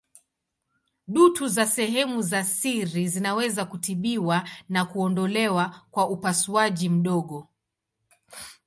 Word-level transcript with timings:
Dutu 1.07 1.47
za 1.47 1.65
sehemu 1.65 2.21
za 2.21 2.43
siri 2.43 3.07
zinaweza 3.07 3.65
kutibiwa 3.65 4.43
na 4.69 4.85
kuondolewa 4.85 5.81
kwa 5.91 6.09
upasuaji 6.09 6.89
mdogo. 6.89 7.47